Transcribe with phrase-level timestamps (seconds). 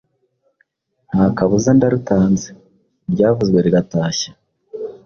[1.11, 2.47] Nta kabuza ndarutanze!
[3.11, 4.29] Iryavuzwe riratashye!